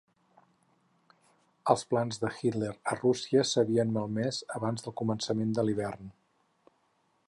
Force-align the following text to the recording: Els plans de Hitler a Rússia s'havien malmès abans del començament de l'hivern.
Els 1.73 1.83
plans 1.91 2.17
de 2.25 2.31
Hitler 2.39 2.71
a 2.93 2.97
Rússia 3.03 3.45
s'havien 3.51 3.95
malmès 3.99 4.43
abans 4.61 4.89
del 4.89 4.99
començament 5.05 5.57
de 5.61 5.67
l'hivern. 5.69 6.15